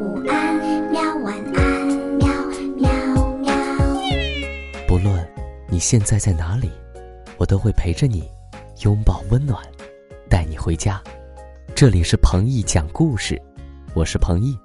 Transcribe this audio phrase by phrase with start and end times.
[0.00, 0.56] 午安，
[0.90, 1.86] 喵晚安，
[2.16, 2.26] 喵
[2.78, 2.90] 喵
[3.36, 3.52] 喵。
[4.88, 5.14] 不论
[5.68, 6.70] 你现在在哪里，
[7.36, 8.26] 我都会陪着你，
[8.82, 9.62] 拥抱温暖，
[10.26, 11.02] 带你回家。
[11.74, 13.38] 这里是彭毅讲故事，
[13.92, 14.58] 我是彭毅，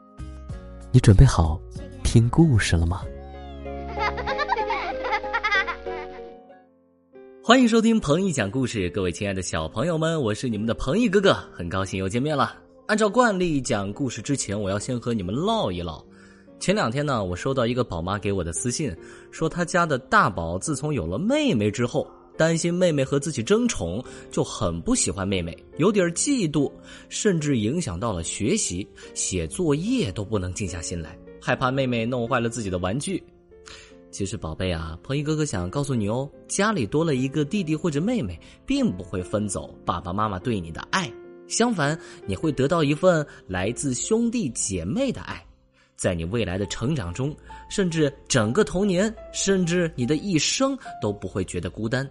[0.90, 1.60] 你准备好
[2.02, 3.02] 听故事了吗？
[7.44, 12.56] 欢迎收听彭毅讲故事，各位亲爱的小朋友们，我是你们的彭毅哥哥，很高兴又见面了。
[12.88, 16.06] 按照惯例，讲故事之前，我要先和你们唠一唠。
[16.60, 18.96] 前两天呢，我收到一个宝妈给我的私信，
[19.32, 22.08] 说她家的大宝自从有了妹妹之后，
[22.38, 26.72] 担心妹妹和自己争宠，就很不喜欢妹妹，有点嫉妒，
[27.10, 33.22] 甚至影响到了学习，写作业都不能静下心来，害怕妹妹弄坏了自己的玩具。
[34.12, 41.12] 其实，宝贝啊，彭一哥哥想告诉你哦，家里多了一个弟弟或者妹妹，并不会分走爸爸妈妈对你的爱。
[41.48, 45.44] 相反，你会得到一份来自兄弟姐妹的爱，
[45.96, 47.36] 在你未来的成长中，
[47.70, 52.10] 甚至整个童年，甚至你的一生都不会觉得孤单。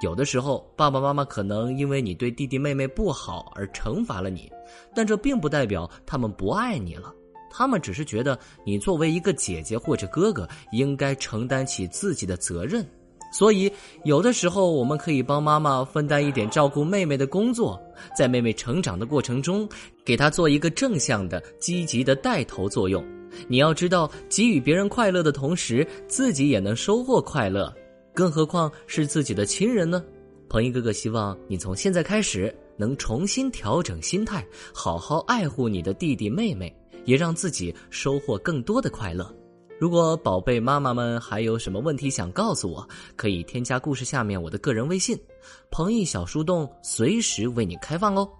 [0.00, 4.50] 有的时候，爸爸妈妈可能因为你对弟弟妹妹不好而惩罚了你，
[4.94, 7.14] 但这并不代表他们不爱你了，
[7.48, 12.84] 他们只是觉得你作为一个姐姐或者哥哥，应该承担起自己的责任。
[13.32, 13.72] 所以，
[14.04, 17.80] 有的时候我们可以帮妈妈分担一点照顾妹妹的工作，
[18.16, 19.68] 在妹妹成长的过程中，
[20.04, 23.02] 给她做一个正向的、积极的带头作用。
[23.48, 27.74] 你要知道，给予别人快乐的同时，自己也能收获快乐，
[28.12, 30.04] 更何况是自己的亲人呢？
[30.50, 36.70] 彭一哥哥希望你从现在开始能重新调整心态，好好爱护你的弟弟妹妹，
[37.06, 39.34] 也让自己收获更多的快乐。
[39.82, 45.18] 如果宝贝妈妈们还有什么问题想告诉我，可以添加故事下面我的个人微信
[45.72, 48.30] “彭毅小树洞”，随时为你开放哦。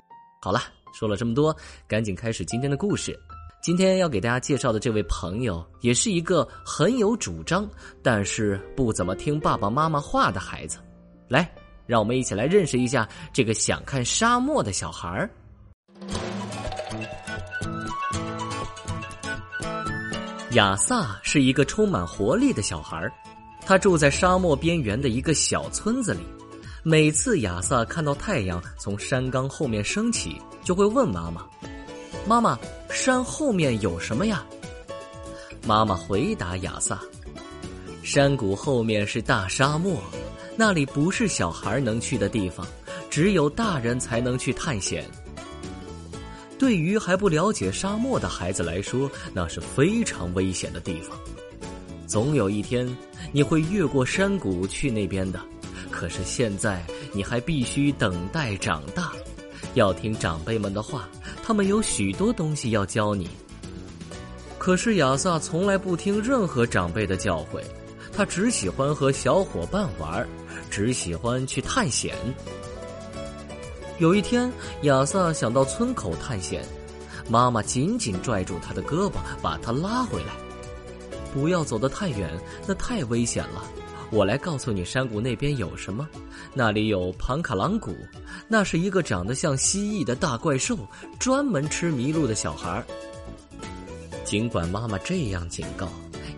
[0.41, 0.61] 好了，
[0.95, 1.53] 说了这么多，
[1.89, 3.19] 赶紧开始今天的故事。
[3.61, 7.69] 今天要给大家介绍的这位朋友，也是一个很有主张，
[8.05, 10.79] 但是不怎么听爸爸妈妈话的孩子。
[11.27, 11.53] 来，
[11.87, 15.29] 让我们一起来认识一下这个想看沙漠的小孩儿。
[20.55, 23.11] 亚萨是一个充满活力的小孩
[23.65, 26.21] 他住在沙漠边缘的一个小村子里。
[26.83, 31.47] 每次亚萨看到太阳从山岗后面升起，就会问妈妈
[32.27, 32.59] ：“妈妈，
[32.91, 34.45] 山后面有什么呀？”
[35.65, 37.01] 妈妈回答亚萨
[38.03, 40.03] ：“山谷后面是大沙漠，
[40.57, 42.67] 那里不是小孩能去的地方，
[43.09, 45.09] 只有大人才能去探险。”
[46.63, 51.19] 对于还不了解沙漠的孩子来说，那是非常危险的地方。
[52.07, 52.89] 总有一天，
[53.33, 55.41] 你会越过山谷去那边的。
[55.91, 56.81] 可是现在，
[57.13, 59.11] 你还必须等待长大，
[59.75, 61.09] 要听长辈们的话，
[61.43, 63.29] 他们有许多东西要教你。
[64.57, 67.61] 可是亚萨从来不听任何长辈的教诲，
[68.13, 70.25] 他只喜欢和小伙伴玩，
[70.71, 72.15] 只喜欢去探险。
[73.99, 74.51] 有一天，
[74.83, 76.65] 亚萨想到村口探险，
[77.29, 80.33] 妈妈紧紧拽住他的胳膊，把他拉回来。
[81.33, 82.31] 不要走得太远，
[82.67, 83.63] 那太危险了。
[84.11, 86.07] 我来告诉你，山谷那边有什么？
[86.53, 87.95] 那里有庞卡朗谷，
[88.49, 90.77] 那是一个长得像蜥蜴的大怪兽，
[91.19, 92.85] 专门吃迷路的小孩。
[94.25, 95.89] 尽管妈妈这样警告，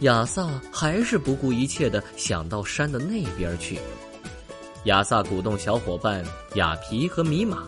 [0.00, 3.78] 亚萨还是不顾一切的想到山的那边去。
[4.84, 6.22] 亚萨鼓动小伙伴
[6.54, 7.62] 雅皮和米玛，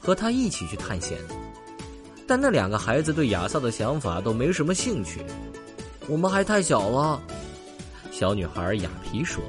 [0.00, 1.18] 和他一起去探险。
[2.28, 5.20] 但那两个孩子对亚萨的想法都没什么兴趣。
[6.06, 7.20] 我们还太小了，
[8.12, 9.42] 小女孩雅皮说：“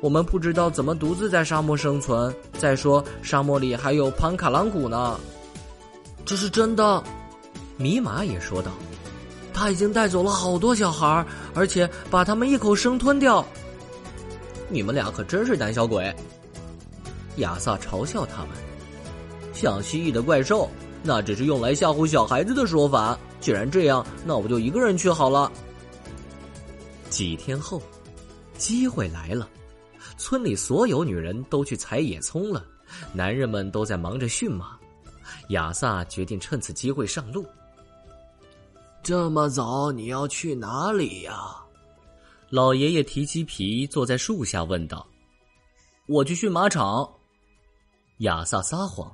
[0.00, 2.32] 我们不知道怎么独自在沙漠生存。
[2.58, 5.18] 再说，沙漠里还有潘卡朗谷呢。”
[6.24, 7.02] 这是真的，
[7.76, 8.70] 米玛也说道
[9.52, 13.44] ：“他已经带走了好多小孩，而且把他们一口生吞掉。”
[14.68, 16.14] 你们俩可真是胆小鬼！
[17.36, 18.50] 亚萨嘲笑他们，
[19.52, 20.68] 像蜥蜴的怪兽，
[21.02, 23.18] 那只是用来吓唬小孩子的说法。
[23.40, 25.50] 既然这样，那我就一个人去好了。
[27.10, 27.82] 几天后，
[28.56, 29.48] 机会来了，
[30.16, 32.64] 村里所有女人都去采野葱了，
[33.12, 34.78] 男人们都在忙着驯马。
[35.48, 37.44] 亚萨决定趁此机会上路。
[39.02, 41.56] 这么早，你要去哪里呀？
[42.54, 45.04] 老爷爷提起皮，坐在树下问道
[46.06, 47.12] ：“我去驯马场。”
[48.18, 49.12] 亚萨撒谎：“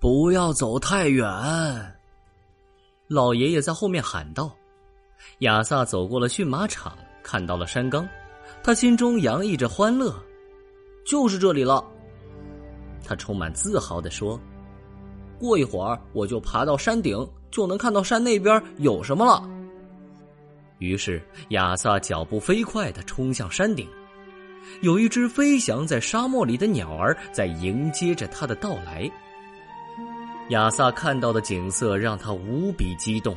[0.00, 1.22] 不要走太远。”
[3.08, 4.50] 老爷爷在后面喊道。
[5.40, 8.08] 亚萨走过了驯马场，看到了山冈，
[8.62, 10.18] 他心中洋溢着欢乐
[11.04, 11.84] ：“就是这里了。”
[13.04, 14.40] 他充满自豪的说
[15.38, 19.46] ：“过一会儿我就爬到山顶，就能看到山那边有什么了。
[20.84, 23.88] 于是亚萨脚步飞快的冲向山顶，
[24.82, 29.10] 有一只飞翔在沙漠里的鸟儿在迎接着他的到来。
[30.50, 33.34] 亚萨看到的景色让他无比激动，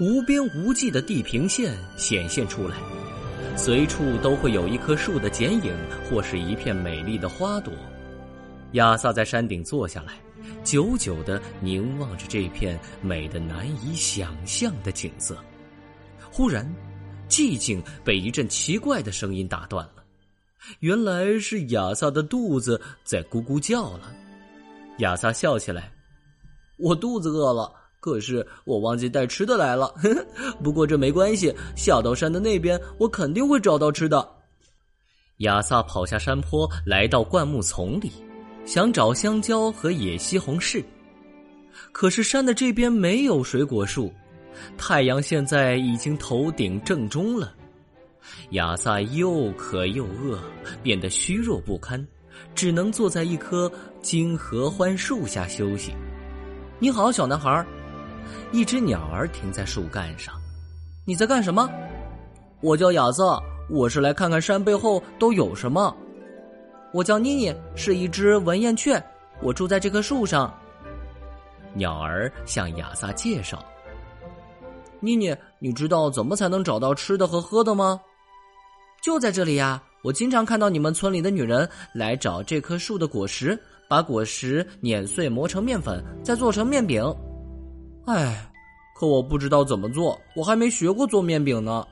[0.00, 2.76] 无边无际的地平线显现出来，
[3.56, 5.76] 随处都会有一棵树的剪影，
[6.08, 7.74] 或是一片美丽的花朵。
[8.72, 10.14] 亚萨在山顶坐下来，
[10.64, 15.36] 久久的凝望着这片美的难以想象的景色。
[16.30, 16.66] 忽然，
[17.28, 20.04] 寂静被一阵奇怪的声音打断了。
[20.80, 24.12] 原来是亚萨的肚子在咕咕叫了。
[24.98, 25.92] 亚萨笑起来。
[26.78, 29.92] 我肚子饿了，可是我忘记带吃的来了。
[30.62, 34.26] 不过这没关系，下到山的那边，我肯定会找到吃的。
[35.38, 38.12] 亚萨跑下山坡，来到灌木丛里，
[38.66, 40.84] 想找香蕉和野西红柿。
[41.92, 44.12] 可是山的这边没有水果树，
[44.76, 47.52] 太阳现在已经头顶正中了。
[48.50, 50.38] 亚萨又渴又饿，
[50.82, 52.06] 变得虚弱不堪，
[52.54, 53.70] 只能坐在一棵
[54.02, 55.94] 金合欢树下休息。
[56.78, 57.66] 你好，小男孩儿。
[58.52, 60.34] 一只鸟儿停在树干上。
[61.04, 61.68] 你在干什么？
[62.60, 65.96] 我叫亚瑟，我是来看看山背后都有什么。
[66.92, 69.02] 我叫妮妮，是一只文燕雀，
[69.40, 70.52] 我住在这棵树上。
[71.72, 73.64] 鸟儿向亚萨介绍。
[75.00, 78.00] 妮妮，你知道怎么才能找到吃的和喝的吗？
[79.02, 79.82] 就在这里呀！
[80.02, 83.58] 我经常看到你们村里的女人来找这棵树的果实。
[83.88, 87.02] 把果实碾碎磨成面粉，再做成面饼。
[88.06, 88.48] 哎，
[88.94, 91.84] 可我不知道怎么做，我还没学过做面饼呢。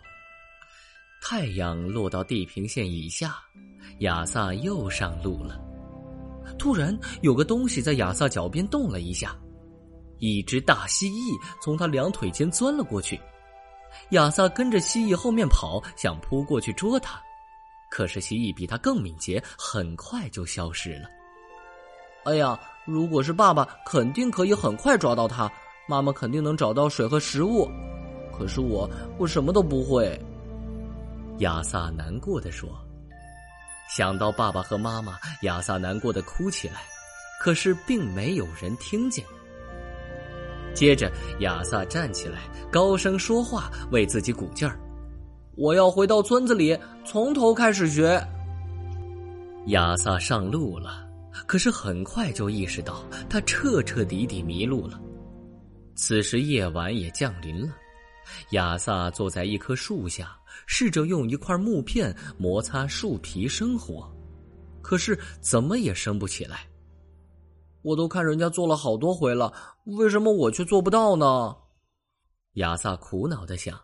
[1.20, 3.34] 太阳落到地平线以下，
[3.98, 5.60] 亚萨又上路了。
[6.56, 9.36] 突然，有个东西在亚萨脚边动了一下，
[10.18, 13.20] 一只大蜥蜴从他两腿间钻了过去。
[14.10, 17.20] 亚萨跟着蜥蜴后面跑，想扑过去捉它，
[17.90, 21.08] 可是蜥蜴比他更敏捷，很快就消失了。
[22.24, 25.50] 哎呀，如果是爸爸，肯定可以很快抓到他；
[25.88, 27.66] 妈妈肯定能找到水和食物。
[28.36, 30.20] 可是我，我什么都不会。
[31.38, 32.68] 亚萨难过的说
[33.88, 36.82] ：“想到爸爸和妈妈，亚萨难过的哭起来。
[37.40, 39.24] 可是并没有人听见。”
[40.78, 41.10] 接着，
[41.40, 42.38] 亚萨站起来，
[42.70, 44.78] 高声说话，为自己鼓劲儿
[45.58, 48.24] ：“我要回到村子里，从头开始学。”
[49.74, 51.04] 亚萨上路了。
[51.48, 55.00] 可是很快就意识到，他彻彻底底迷路了。
[55.96, 57.74] 此时夜晚也降临了，
[58.50, 60.36] 亚萨坐在一棵树下，
[60.66, 64.08] 试着用一块木片摩擦树皮生火，
[64.80, 66.60] 可是怎么也生不起来。
[67.88, 69.50] 我都看人家做了好多回了，
[69.84, 71.56] 为什么我却做不到呢？
[72.54, 73.80] 亚萨苦恼的想。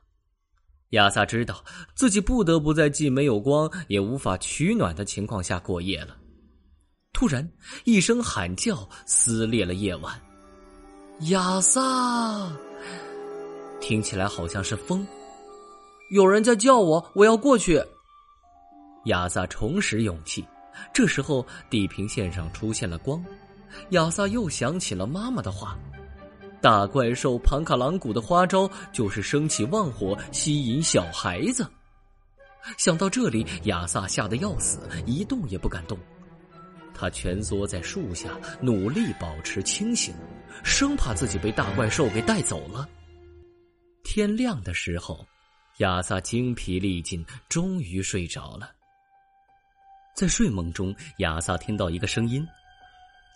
[0.90, 1.64] 亚萨知道
[1.94, 6.14] 自己不得不在既没有光也无法取暖的情况下过夜了。
[7.14, 7.48] 突然，
[7.84, 10.20] 一声喊叫撕裂了夜晚。
[11.30, 12.52] 亚萨，
[13.80, 15.06] 听起来好像是风。
[16.10, 17.82] 有人在叫我，我要过去。
[19.06, 20.44] 亚萨重拾勇气。
[20.92, 23.24] 这时候，地平线上出现了光。
[23.90, 25.78] 亚萨又想起了妈妈的话：
[26.60, 31.66] 大怪兽庞卡朗古的花招就是升起旺火，吸引小孩子。
[32.78, 35.98] 想到这里，亚萨吓得要死，一动也不敢动。
[36.94, 40.14] 他蜷缩在树下，努力保持清醒，
[40.62, 42.88] 生怕自己被大怪兽给带走了。
[44.04, 45.26] 天亮的时候，
[45.78, 48.70] 亚萨精疲力尽，终于睡着了。
[50.14, 52.46] 在睡梦中，亚萨听到一个声音：“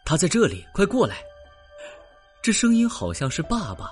[0.08, 1.16] 他在这里，快过来！”
[2.40, 3.90] 这声音好像是爸爸。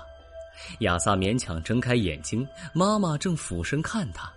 [0.79, 4.27] 亚萨勉强睁开眼睛，妈妈正俯身看他。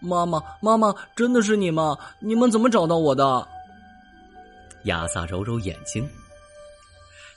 [0.00, 1.98] 妈妈，妈妈，真的是你吗？
[2.20, 3.48] 你们怎么找到我的？
[4.84, 6.08] 亚萨揉揉眼睛。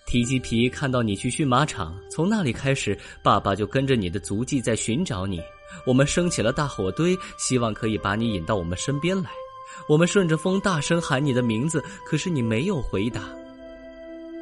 [0.05, 5.41] 提基皮看到你去驯马场，从那里开始，爸爸就跟着你的足迹在寻找你。
[5.87, 9.31] 我们升起了大火堆，希望可以把你引到我们身边来。
[9.89, 13.21] 我们顺着风大声喊你的名字，可是你没有回答。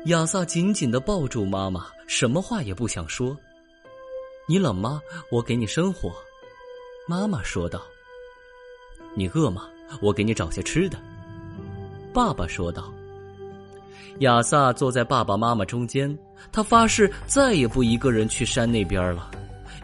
[0.07, 3.37] 亚萨紧紧的抱住妈妈，什么话也不想说。
[4.45, 5.01] 你冷吗？
[5.31, 6.11] 我给你生火。
[7.07, 7.81] 妈妈说道。
[9.15, 9.69] 你饿吗？
[10.01, 10.97] 我给你找些吃的。
[12.13, 12.93] 爸爸说道
[14.19, 16.17] ：“亚萨坐在爸爸妈妈中间，
[16.51, 19.31] 他发誓再也不一个人去山那边了。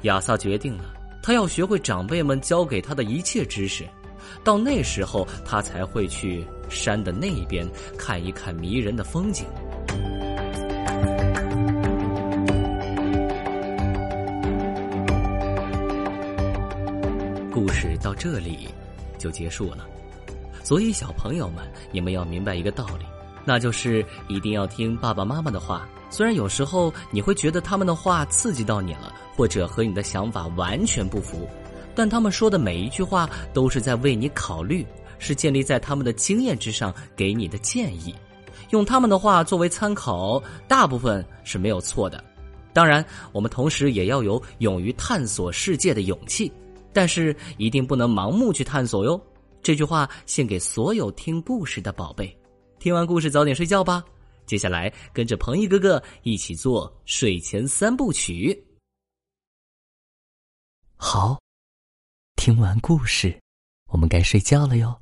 [0.02, 3.88] 亚萨决定了，他要学会长辈们教给他的一切知识，
[4.44, 7.66] 到那时候他才会去山的那边
[7.98, 9.46] 看一看迷人的风景。”
[17.60, 18.70] 故事到这里
[19.18, 19.86] 就结束了。
[20.64, 23.06] 所以，小朋友们，你们要明白一个道理，
[23.44, 25.86] 那就是一定要听爸爸妈妈的话。
[26.10, 31.50] 虽然有时候你会觉得他们的话刺激到你了，或者和你的想法完全不符，
[31.94, 34.88] 但他们说的每一句话都是在为你考虑，
[35.18, 38.16] 是建立在他们的经验之上给你的建议。
[38.70, 42.24] 用他们的话作为参考，大部分是没有错的。
[42.72, 46.50] 当然，我们同时也要有勇于探索世界的勇气，
[46.94, 49.20] 但是一定不能盲目去探索哟。
[49.62, 52.36] 这句话献给所有听故事的宝贝。
[52.80, 54.04] 听完故事早点睡觉吧。
[54.46, 58.66] 接下来跟着鹏毅哥哥一起做睡前三部曲。
[60.96, 61.40] 好，
[62.36, 63.40] 听完故事，
[63.92, 65.00] 我们该睡觉了哟。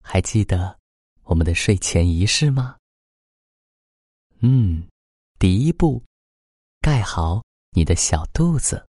[0.00, 0.78] 还记得
[1.24, 2.76] 我们的睡前仪式吗？
[4.40, 4.86] 嗯，
[5.38, 6.02] 第一步，
[6.80, 8.84] 盖好你的小肚子。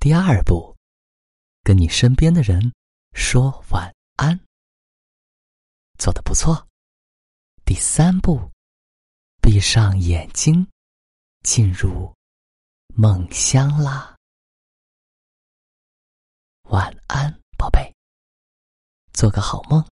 [0.00, 0.74] 第二步。
[1.64, 2.72] 跟你身边的人
[3.12, 4.40] 说晚安，
[5.98, 6.66] 做的不错。
[7.62, 8.50] 第三步，
[9.42, 10.66] 闭上眼睛，
[11.42, 12.10] 进入
[12.94, 14.16] 梦乡啦。
[16.70, 17.94] 晚安，宝贝，
[19.12, 19.86] 做个好梦。